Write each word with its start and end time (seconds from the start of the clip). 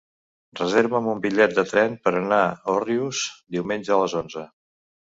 Reserva'm 0.59 1.09
un 1.11 1.21
bitllet 1.25 1.53
de 1.59 1.67
tren 1.73 1.95
per 2.07 2.15
anar 2.23 2.41
a 2.49 2.57
Òrrius 2.79 3.23
diumenge 3.59 3.99
a 3.99 4.03
les 4.05 4.21
onze. 4.25 4.51